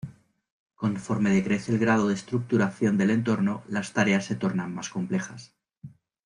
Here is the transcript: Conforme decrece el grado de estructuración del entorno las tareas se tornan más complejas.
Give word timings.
Conforme 0.73 1.29
decrece 1.29 1.71
el 1.71 1.77
grado 1.77 2.07
de 2.07 2.15
estructuración 2.15 2.97
del 2.97 3.11
entorno 3.11 3.61
las 3.67 3.93
tareas 3.93 4.25
se 4.25 4.35
tornan 4.35 4.73
más 4.73 4.89
complejas. 4.89 5.53